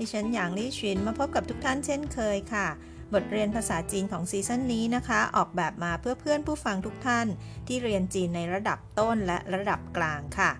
[0.00, 2.66] ดิฉันหยางลี่ชินมาพบกับทุกท่านเช่นเคยค่ะ
[3.14, 7.26] บทเรียนภาษาจีนของซีซั่นนี้นะคะ ออกแบบมาเพื่อเพื่อนผู้ฟังทุกท่าน
[7.66, 10.50] ที่เรียนจีนในระดับต้นและระดับกลางค่ะ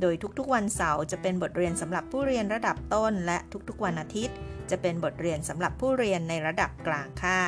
[0.00, 4.36] โดยทุกๆวันเสาร์จะเป็นบทเรียนสำหรับผู้เรียนระดับต้น และทุกๆวันอาทิตย์
[4.70, 7.42] จะเป็นบทเรียนสำหรับผู้เรียนในระดับกลางค่ะ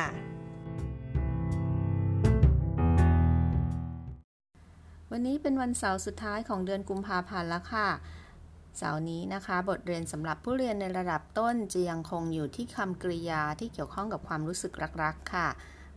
[5.11, 7.89] วันนี้เป็นวันเสาร์สุดท้ายของเดือนกุมภาพันธ์แล้วค่ะ
[8.77, 15.47] เสาร์นี้นะคะ บทเรียนสำหรับผู้เรียนในระดับต้นจะยังคงอยู่ที่คำกริยาที่เกี่ยวข้องกับความรู้สึกรักๆค่ะ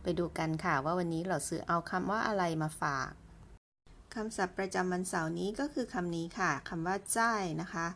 [0.03, 3.09] ไปดูกันค่ะว่าวันนี้เราซื้อเอาคำว่าอะไรมาฝาก
[4.13, 7.87] คำศัพท์ประจำวันเสาร์นี้ก็คือคำนี้ค่ะคำว่าจ้ายนะคะ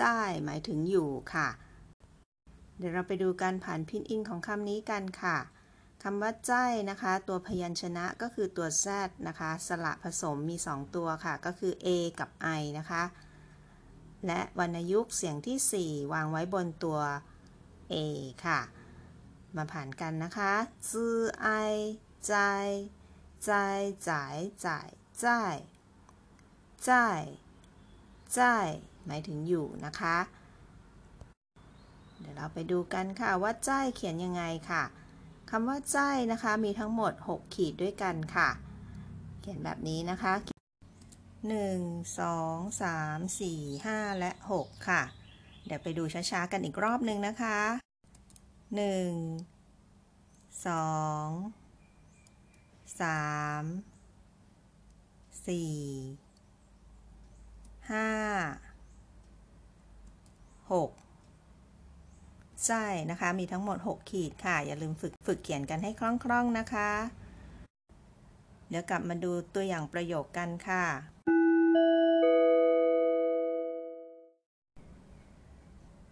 [0.00, 1.48] จ้ายหมายถึงอยู่ค่ะ
[2.78, 5.38] เดี๋ยวเราไปดูการผ่านพินอินของคำนี้กันค่ะ
[6.02, 8.86] คำว่าจ้ายนะคะ ตัวพยัญชนะก็คือตัว z
[9.28, 11.88] นะคะ สระผสมมี 2 ตัวค่ะ ก็คือ a
[12.20, 13.02] กับ i นะคะ
[14.26, 17.00] และวรรณยุกต์เสียงที่ 4 วางไว้บนตัว
[17.92, 17.94] A
[18.44, 18.60] ค่ะ
[19.56, 20.52] มาผ่านกันนะคะ
[20.90, 21.48] จื้อไอ
[22.26, 22.34] ใจ
[23.44, 23.52] ใจ
[24.08, 24.88] จ่ายจ่าย
[25.24, 25.56] จ่าย
[26.88, 27.22] จ่าย
[28.38, 28.68] จ่าย
[29.06, 30.16] หมายถึงอยู่นะคะ
[32.18, 34.82] เดี๋ยวเราไปดูกันค่ะว่าจ่ายเขียนยังไงค่ะ
[35.50, 38.48] คำว่าจ่านะคะมีทั้งหมด 6 ขีดด้วยกันค่ะ
[39.40, 40.57] เขียนแบบนี้นะคะ
[41.46, 45.02] 1 2 3 4 5 และ 6 ค่ะ
[45.66, 47.58] เดี๋ยวไปดูช้าๆ กันอีกรอบหนึ่งนะคะ
[48.74, 48.78] 1
[50.64, 50.70] 2
[53.00, 53.06] 3
[55.46, 55.48] 4
[57.90, 57.92] 5
[60.72, 60.90] 6
[62.66, 66.90] ใช่นะคะ มีทั้งหมด 6 ขีดค่ะ อย่าลืมฝึกฝึกเขียนกันให้คล่องๆนะคะ
[68.68, 70.84] เดี๋ยวกลับมาดูตัวอย่างประโยคกันค่ะ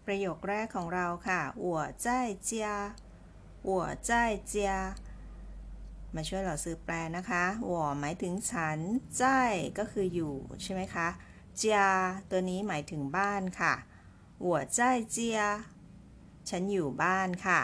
[0.06, 1.68] ประโยคแรกของเราค่ะ我
[2.06, 2.08] 在
[2.50, 2.52] 家
[3.70, 3.72] 我
[4.08, 4.12] 在
[4.54, 4.56] 家
[6.16, 8.80] มาช่วยเราซื้อแปลนะคะ我หมายถึงฉัน
[9.20, 9.22] 在
[9.78, 11.08] ก็คืออยู่ใช่ไหมคะ
[11.62, 11.64] 家
[12.30, 13.74] ตัวนี้หมายถึงบ้านค่ะ
[14.46, 14.48] 我
[14.78, 14.80] 在
[15.16, 15.18] 家
[16.50, 17.62] ฉันอยู่บ้านค่ะ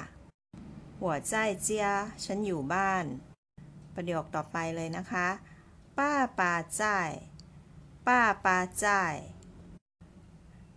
[1.03, 1.34] 我在
[1.68, 1.70] 家
[2.24, 3.06] ฉันอยู่บ้าน
[3.96, 5.28] ประโยคต่อไปเลยนะคะ
[5.98, 6.81] ป้าปา在
[8.08, 8.84] ป้าปา在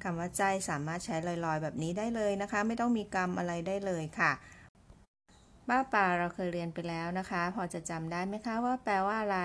[0.05, 4.31] คำว่าใจสามารถใช้ลอยๆ แบบนี้ได้เลยนะคะ ไม่ต้องมีกรรมอะไรได้เลยค่ะ
[5.67, 9.39] ป้าป่าเราเคยเรียนไปแล้วนะคะ พอจะจำได้ไหมคะว่าแปลว่าอะไร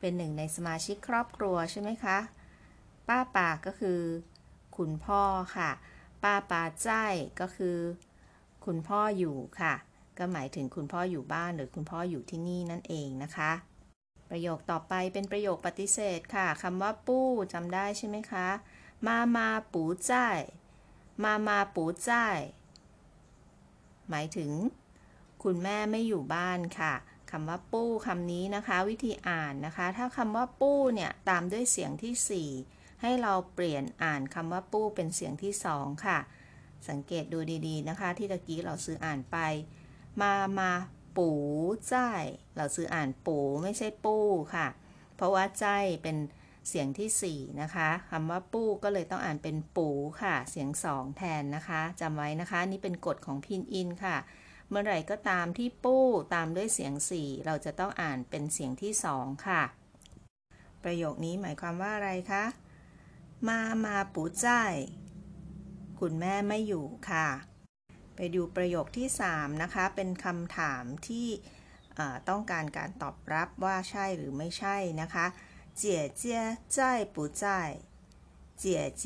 [0.00, 2.18] เป็นหนึ่งในสมาชิกครอบครัวใช่ไหมคะ
[3.08, 4.00] ป้าป่าก็คือ
[4.76, 5.22] คุณพ่อ
[5.56, 5.70] ค่ะ
[6.22, 6.90] ป้าป่าใจ
[7.40, 7.78] ก็คือ
[8.64, 9.74] คุณพ่ออยู่ค่ะ
[10.18, 13.52] ก็หมายถึงคุณพ่ออยู่บ้านหรือคุณพ่ออยู่ที่นี่นั่นเองนะคะ
[14.30, 18.48] ประโยคต่อไปเป็นประโยคปฏิเสธค่ะคำว่าปู้จำได้ใช่ไหมคะ
[19.06, 20.40] มามาปูจ่าย
[21.24, 22.38] มามาปูจ่าย
[24.08, 24.50] หมายถึง
[25.42, 26.94] คุณแม่ไม่อยู่บ้านค่ะ
[27.30, 36.18] คำว่าปู้คำนี้นะคะ วิธีอ่านนะคะ ถ้าคำว่าปู้เนี่ยตามด้วยเสียงที่ 4 ให้เราเปลี่ยนอ่านคำว่าปู้เป็นเสียงที่ 2 ค่ะ
[36.88, 39.36] สังเกตดูดีๆนะคะ ที่ตะกี้เราซื้ออ่านไป
[40.20, 40.70] มามา
[41.16, 41.30] ปู
[41.92, 42.08] จ่า
[42.56, 44.66] เราซื้ออ่านปูไม่ใช่ปู้ค่ะ
[45.16, 45.66] เพราะว่าใจ
[46.02, 46.16] เป็น
[46.70, 49.88] เสียงที่ 4 นะคะคำว่าปู้ก็เลยต้องอ่านเป็นปู
[50.22, 54.16] ค่ะ เสียง 2 แทนนะคะจำไว้นะคะนี่เป็นกฎของพินอินค่ะ
[54.68, 59.62] เมื่อไหร่ก็ตามที่ปู้ตามด้วยเสียง 4 เราจะต้องอ่านเป็นเสียงที่ 2 ค่ะ
[60.84, 62.44] ประโยคนี้หมายความว่าอะไรคะ
[63.48, 64.74] มามาปูจ่าย
[66.00, 67.28] คุณแม่ไม่อยู่ค่ะ
[68.16, 71.28] ไปดูประโยคที่ 3 นะคะ เป็นคำถามที่
[72.28, 75.26] ต้องการการตอบรับว่าใช่หรือไม่ใช่นะคะ
[75.81, 75.83] 姐
[76.21, 76.23] 姐
[76.75, 76.77] 在
[77.13, 77.43] 不在
[78.61, 78.65] 姐
[79.01, 79.03] 姐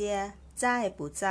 [0.62, 1.24] 在不在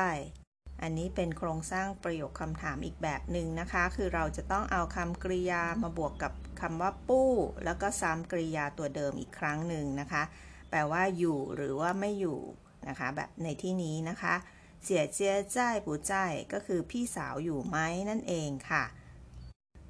[0.83, 7.33] อันนี้เป็นโครงสร้างประโยคคำถามอีกแบบหนึ่งนะคะ คือเราจะต้องเอาคำกริยามาบวกกับคำว่าปู้
[7.65, 10.23] แล้วก็ซ้ำกริยาตัวเดิมอีกครั้งหนึ่งนะคะ
[10.71, 12.41] แปลว่าอยู่หรือว่าไม่อยู่
[12.89, 14.35] นะคะ แบบในที่นี้นะคะ
[14.83, 16.15] เจียเจียใจปูใจ
[16.53, 17.79] ก็คือพี่สาวอยู่ไหม
[18.11, 18.85] นั่นเองค่ะ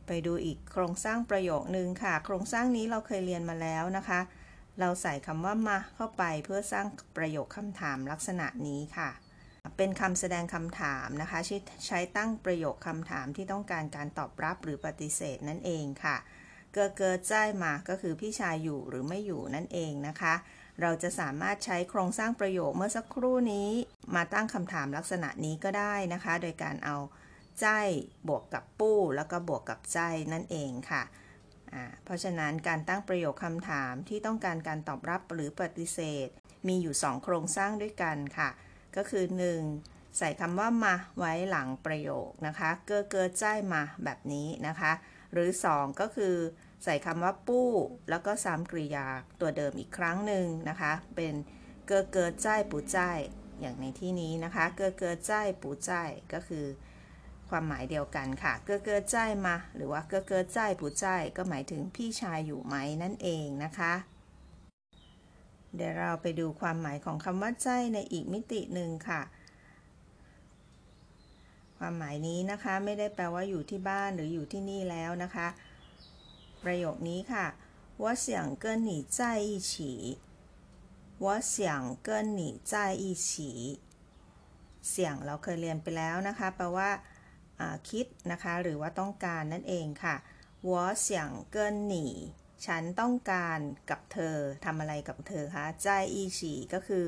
[0.07, 4.21] ไปดูอีกโครงสร้างประโยคนึงค่ะ โครงสร้างนี้เราเคยเรียนมาแล้วนะคะ
[4.80, 6.88] เราใส่คำว่ามาเข้าไปเพื่อสร้าง
[7.18, 9.10] ประโยคคำถามลักษณะนี้ค่ะ
[9.78, 16.18] เป็นคำแสดงคำถามนะคะ ใช้ใช้ตั้งประโยคคำถามที่ต้องการการตอบรับหรือปฏิเสธนั่นเองค่ะ
[16.74, 17.34] เกอเกอใจ
[17.64, 20.34] มาก็คือพี่ชายอยู่หรือไม่อยู่นั่นเองนะคะ
[20.82, 23.70] เราจะสามารถใช้โครงสร้างประโยคเมื่อสักครู่นี้
[24.16, 26.98] มาตั้งคำถามลักษณะนี้ก็ได้นะคะ โดยการเอา
[27.62, 27.68] ใจ
[28.28, 30.00] บวกกับปู้ แล้วก็บวกกับใจ
[30.34, 31.04] นั่นเองค่ะ
[32.04, 36.28] เพราะฉะนั้นการตั้งประโยคคำถามที่ต้องการการตอบรับหรือปฏิเสธ
[36.68, 38.50] มีอยู่ 2 โครงสร้างด้วยกันค่ะ
[38.96, 39.26] ก็คือ
[39.72, 40.18] 1.
[40.18, 43.44] ใส่คำว่ามาไว้หลังประโยคนะคะ เกอเกอใจ
[43.74, 44.92] มาแบบนี้นะคะ
[45.34, 46.36] หรือ 2 ก็คือ
[46.84, 47.72] ใส่คำว่าปู้
[48.10, 49.08] แล้วก็ซ้ำกริยา
[49.42, 51.34] ตัวเดิมอีกครั้งหนึ่งนะคะ เป็น
[51.88, 53.00] เกอเกอใจปูใจ
[53.62, 55.92] อย่างในที่นี้นะคะ เกอเกอใจปูใจ
[56.34, 56.66] ก็คือ
[57.56, 61.06] ความหมายเดียวกันค่ะเกอเกอใจมาหรือว่าเกอเกอใจผู้ใจ
[61.38, 63.94] ก็หมายถึงพี่ชายอยู่ไหมนั่นเองนะคะ
[65.76, 69.22] เดี๋ยวเราไปดูความหมายของคำว่าใจในอีกมิติหนึ่งค่ะ
[71.78, 75.48] ความหมายนี้นะคะไม่ได้แปลว่าอยู่ที่บ้านหรืออยู่ที่นี่แล้วนะคะ
[76.64, 77.46] ประโยคนี้ค่ะ
[78.04, 79.92] ว่าเสียงเกินหนีใจอีฉี
[81.26, 83.52] ว่าเสียงเกินหนีใจอีฉี
[84.90, 86.90] เสียงเราเคยเรียนไปแล้วนะคะแปลว่า
[87.91, 90.17] คิดนะคะ หรือว่าต้องการนั่นเองค่ะ
[90.71, 90.71] 我
[91.07, 91.09] 想
[91.55, 91.57] 跟
[91.93, 91.95] 你
[92.67, 93.59] ฉันต้องการ
[93.91, 97.05] กับเธอทำอะไรกับเธอคะใจอีฉีก็คือ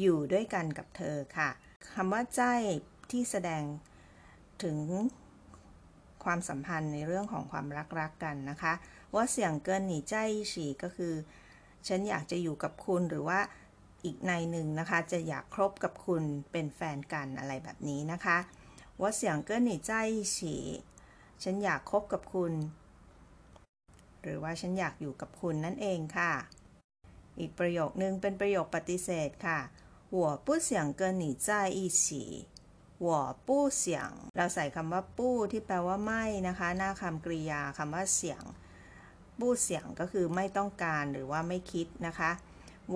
[0.00, 1.50] อยู่ด้วยกันกับเธอค่ะ
[1.94, 2.42] คำว่าใจ
[3.10, 3.64] ที่แสดง
[4.62, 4.78] ถึง
[6.24, 8.72] ความสัมพันธ์ในเรื่องของความรักรักกันนะคะ
[9.14, 10.16] ว่าเสียงเกินหนีใจ
[10.52, 11.14] ฉีก็คือ
[11.88, 13.40] ฉันอยากจะอยู่กับคุณหรือว่า
[14.04, 16.22] อีกในหนึ่งนะคะ จะอยากครบกับคุณ
[16.52, 18.38] เป็นแฟนกันอะไรแบบนี้นะคะ
[19.00, 19.92] ว่าเสียงเกินหนีใจ
[20.36, 20.56] ฉี
[21.42, 22.52] ฉันอยากคบกับคุณ
[24.22, 26.32] หรือว่าฉันอยากอยู่กับคุณนั่นเองค่ะ
[27.38, 29.60] อีกประโยคนึงเป็นประโยคปฏิเสธค่ะ
[30.10, 30.70] 我不想
[31.00, 31.48] 跟你在
[31.78, 32.06] 一起
[33.06, 33.48] 我不
[33.82, 33.84] 想
[34.36, 38.42] เราใส่คำว่าปู้ที่แปลว่าไม่นะคะ หน้าคำกริยาคำว่าเสียง
[39.38, 42.30] ปู้เสียงก็คือไม่ต้องการหรือว่าไม่คิดนะคะ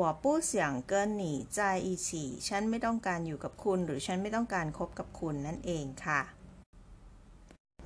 [0.00, 2.08] 我不想跟你在一起
[2.48, 6.20] ฉันไม่ต้องการอยู่กับคุณ หรือฉันไม่ต้องการคบกับคุณนั่นเองค่ะ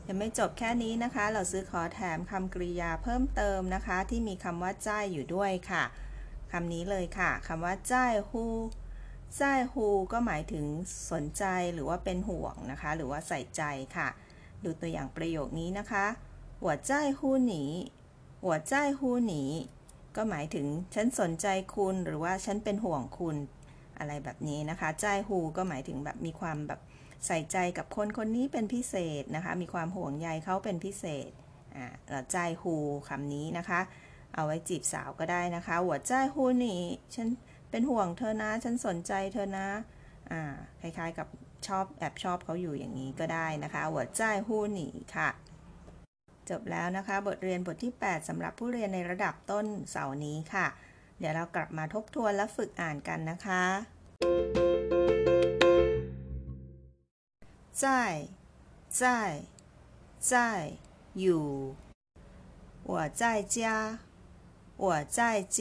[0.06, 5.84] ยังไม่จบแค่นี้นะคะ เราซื้อขอแถมคำกริยาเพิ่มเติมนะคะ ที่มีคำว่าใจอยู่ด้วยค่ะ
[6.52, 7.94] คำนี้เลยค่ะคำว่าใจ
[8.30, 8.44] ฮู
[9.36, 10.64] ใจฮูก็หมายถึง
[11.12, 11.44] สนใจ
[11.74, 13.62] หรือว่าเป็นห่วงนะคะ หรือว่าใส่ใจ
[13.96, 14.08] ค่ะ
[14.64, 16.06] ดูตัวอย่างประโยคนี้นะคะ
[16.64, 17.20] 我在乎
[17.50, 17.52] 你
[18.48, 19.00] 我在乎
[19.30, 19.34] 你
[20.15, 23.37] ก็หมายถึงฉันสนใจคุณหรือว่าฉันเป็นห่วงคุณ
[23.99, 26.79] อะไรแบบนี้นะคะใจฮูก็หมายถึงแบบมีความแบบ
[27.27, 31.31] ใส่ใจกับคนคนนี้เป็นพิเศษนะคะ มีความห่วงใยเขาเป็นพิเศษ
[31.75, 32.75] อ่าเราใจฮู
[33.09, 33.79] คำนี้นะคะ
[34.33, 36.81] เอาไว้จีบสาวก็ได้นะคะ หัวใจฮูนี่
[37.15, 37.27] ฉัน
[37.71, 39.67] เป็นห่วงเธอนะ ฉันสนใจเธอนะ
[40.31, 40.41] อ่า
[40.81, 41.27] คล้ายๆกับ
[41.67, 45.29] ชอบแอบชอบเขาอยู่อย่างนี้ก็ได้นะคะหัวใจฮูนี่ค่ะ
[46.50, 50.66] จบแล้วนะคะ บทเรียนบทที่ 8สำหรับผู้เรียนในระดับต้นเสาร์นี้ค่ะ
[51.18, 53.64] เดี๋ยวเรากลับมาทบทวนและฝึกอ่านกันนะคะ
[57.82, 57.84] 在
[59.00, 59.02] 在
[60.30, 60.32] 在
[61.20, 61.48] อยู่
[62.90, 63.22] 我在
[63.54, 63.56] 家
[64.84, 65.18] 我在
[65.56, 65.58] 家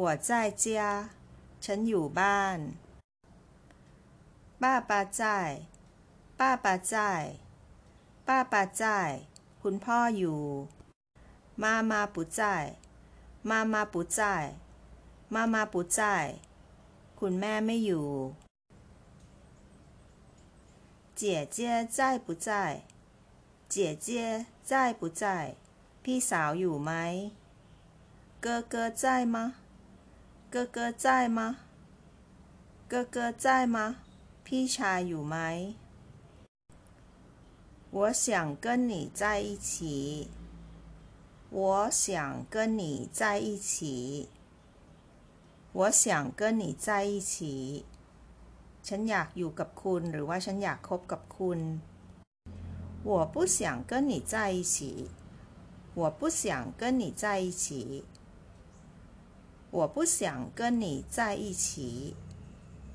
[0.00, 0.30] 我在
[0.64, 0.66] 家
[1.64, 2.58] ฉันอยู่บ้าน
[4.62, 5.20] 爸爸在
[6.38, 6.92] 爸爸在
[8.28, 8.82] 爸爸在
[9.61, 10.39] คุณพ่ออยู่
[11.63, 12.41] มามาปุจใจ
[13.49, 14.21] มามาปุจใจ
[15.33, 16.01] มามาปุจใจ
[17.19, 18.07] คุณแม่ไม่อยู่
[21.15, 22.49] เจี๋เจี้ยใจปุจใจ
[23.69, 24.27] เจี๋เจี้ย
[24.67, 25.25] ใจปุจใจ
[26.03, 26.91] พี่สาวอยู่ไหม
[28.41, 29.45] เกอเกอใจมะ
[30.51, 31.47] เกอเกอใจมะ
[32.89, 33.85] เกอเกอใจมะ
[34.45, 35.35] พี่ชายอยู่ไหม
[37.90, 40.28] 我想跟你在一起。
[41.50, 44.28] 我想跟你在一起。
[45.72, 47.84] 我想跟你在一起。
[48.86, 51.60] ฉันอยากอยู่กับคุณหรือว่าฉันอยากคบกับคุณ
[53.08, 53.58] 我不想
[53.90, 54.76] 跟你在一起。
[55.94, 58.04] 我不想跟你在一起。
[59.70, 62.14] 我不想跟你在一起。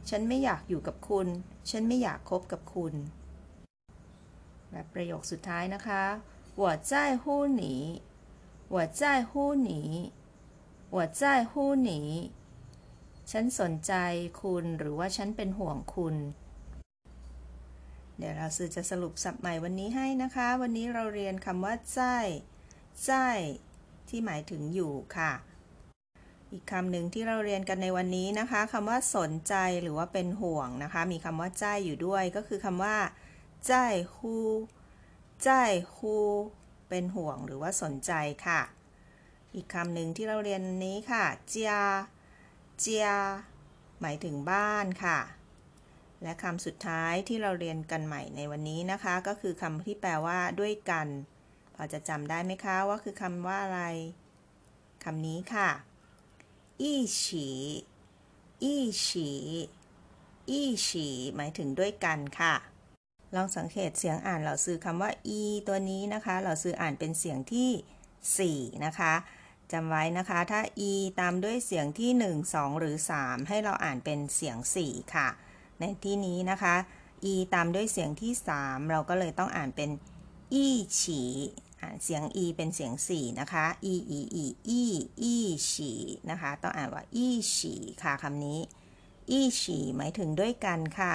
[0.10, 1.28] ฉันไม่อยากอยู่กับคุณ
[1.70, 2.94] ฉันไม่อยากคบกับคุณ
[4.72, 6.04] และประโยคสุดท้ายนะคะ
[6.62, 7.24] 我在乎
[7.62, 7.64] 你
[8.76, 9.32] 我在乎
[9.68, 9.70] 你
[10.96, 11.54] 我在乎
[11.90, 11.92] 你
[13.32, 13.94] ฉันสนใจ
[14.42, 16.16] คุณหรือว่าฉันเป็นห่วงคุณ
[18.18, 22.02] เดี๋ยวเราสื่อจะสรุปสับใหม่วันนี้ให้นะคะ วันนี้เราเรียนคำว่าใจ
[23.06, 23.14] ใจ
[24.10, 25.34] ที่หมายถึงอยู่ค่ะ
[26.52, 32.96] อีกคำหนึ่งที่เราเรียนกันในวันนี้นะคะคำว่าสนใจหรือว่าเป็นห่วงนะคะ มีคำว่าใจอยู่ด้วยก็คือคำว่า
[33.69, 33.75] ใจ
[34.17, 34.37] ฮู
[35.43, 35.51] ใจ
[35.95, 36.17] ฮู
[36.89, 38.13] เป็นห่วงหรือว่าสนใจ
[38.47, 38.61] ค่ะ
[39.55, 41.73] อีกคำหนึ่งที่เราเรียนนี้ค่ะเจีย
[42.79, 43.09] เจีย
[44.01, 45.19] หมายถึงบ้านค่ะ
[46.23, 51.07] และคำสุดท้ายที่เราเรียนกันใหม่ในวันนี้นะคะ ก็คือคำที่แปลว่าด้วยกัน
[51.75, 53.83] พอจะจำได้ไหมคะว่าคือคำว่าอะไร
[55.05, 55.71] คำนี้ค่ะ
[56.83, 57.49] อีฉี
[58.63, 58.75] อี
[59.07, 59.31] ฉี
[60.51, 62.55] อีฉีหมายถึงด้วยกันค่ะ
[63.35, 69.15] ลองสังเกตเสียงอ่านเหล่าซื้อคำว่า e ตัวนี้นะคะเหล่าซื้ออ่านเป็นเสียงที่ 4 นะคะ
[69.73, 70.61] จำไว้นะคะ ถ้า
[70.91, 75.29] e ตามด้วยเสียงที่ 1 2 หรือ 3 ให้เราอ่านเป็นเสียง 4 ค่ะ
[75.81, 76.75] ในที่นี้นะคะ
[77.33, 79.91] e ตามด้วยเสียงที่ 3 เราก็เลยต้องอ่านเป็น
[80.53, 80.67] อี
[81.01, 81.23] ฉี
[81.81, 84.45] อ่านเสียง e เป็นเสียง 4 นะคะ e e e
[84.79, 84.83] e
[85.33, 85.35] e
[85.71, 85.93] ฉี
[86.31, 88.61] นะคะ ต้องอ่านว่า e ฉีค่ะคำนี้
[89.39, 91.15] e ฉีหมายถึงด้วยกันค่ะ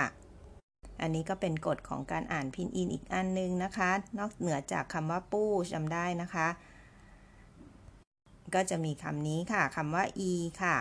[1.01, 3.89] อันนี้ก็เป็นกฎของการอ่านพินอินอีกอันนึงนะคะ
[4.20, 6.48] นอกเหนือจากคำว่าปู้จำได้นะคะ
[8.56, 10.32] ก็จะมีคำนี้ค่ะคำว่า e
[10.63, 10.77] ค่ะ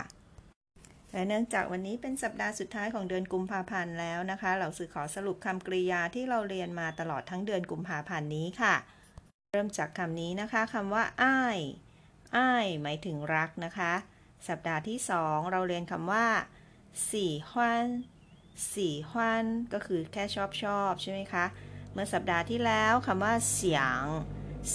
[1.13, 8.75] และเนื่องจากวันนี้เป็นสัปดาห์สุดท้ายของเดือนกุมภาพันธ์แล้วนะคะ เราสื่อขอสรุปคำกริยาที่เราเรียนมาตลอดทั้งเดือนกุมภาพันธ์นี้ค่ะ
[9.51, 11.59] เริ่มจากคำนี้นะคะคำว่าอ้าย
[12.37, 13.93] อ้ายหมายถึงรักนะคะ
[14.47, 16.27] สัปดาห์ที่สองเราเรียนคำว่า
[17.11, 17.85] สี่ฮวน
[18.73, 21.45] สี่ฮวนก็คือแค่ชอบชอบใช่ไหมคะ
[21.93, 24.01] เมื่อสัปดาห์ที่แล้วคำว่าเสียง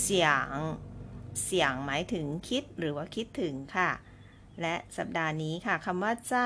[0.03, 0.49] เสียง
[1.45, 3.91] เสียงหมายถึงคิดหรือว่าคิดถึงค่ะ
[4.61, 6.37] และสัปดาห์นี้ค่ะคำว่าใจ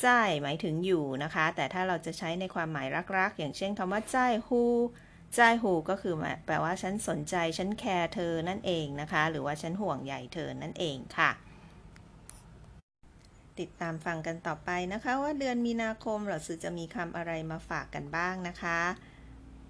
[0.00, 0.08] ใจ
[0.42, 2.86] หมายถึงอยู่นะคะ แต่ถ้าเราจะใช้ในความหมาย
[3.18, 4.16] รักๆ อย่างเช่นคำว่าใจ
[4.46, 4.62] ฮู
[5.34, 6.14] ใจหูก็คือ
[6.46, 11.30] แปลว่าฉันสนใจ ฉันแคร์เธอนั่นเองนะคะ หรือว่าฉันห่วงใยเธอนั่นเองค่ะ
[13.58, 18.80] ติดตามฟังกันต่อไปนะคะ ว่าเดือนมีนาคมเราซื้อจะมีคำอะไรมาฝากกันบ้างนะคะ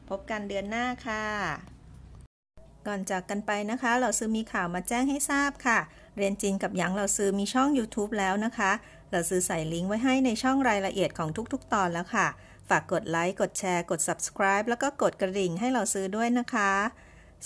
[0.09, 1.25] พบกันเดือนหน้าค่ะ
[2.87, 5.79] ก่อนจากกันไปนะคะเราซื้อมีข่าวมาแจ้งให้ทราบค่ะ
[6.17, 8.73] เรียนจีนกับหยางเราซื้อมีช่อง YouTube แล้วนะคะ
[9.11, 12.27] เราซื้อใส่ลิงก์ไว้ให้ในช่องรายละเอียดของทุกๆ ตอนแล้วค่ะ
[12.69, 16.73] ฝากกดไลค์กดแชร์กด subscribe แล้วก็กดกระดิ่งให้เราซื้อด้วยนะคะ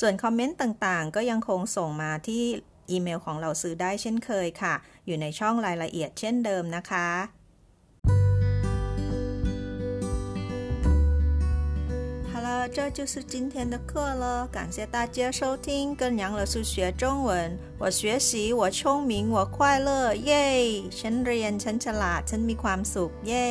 [0.01, 2.45] ส่วนคอมเมนต์ต่างๆ ก็ยังคงส่งมาที่
[2.92, 7.08] อีเมลของเราซื้อได้เช่นเคยค่ะ อยู่ในช่องรายละเอียดเช่นเดิมนะคะ
[12.78, 17.58] 这就是今天的课了，感谢大家收听，跟杨老师学中文。
[17.80, 20.84] 我学习，我聪明，我快乐，耶！
[21.00, 23.50] ฉันเรียนฉันฉลาดฉันมีความสุขเย้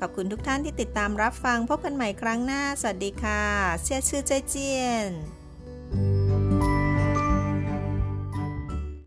[0.00, 3.42] ขอบคุณทุกท่านที่ติดตามรับฟัง พบกันใหม่ครั้งหน้า สวัสดีค่ะ
[3.82, 5.10] เสียชื่อใจเจียน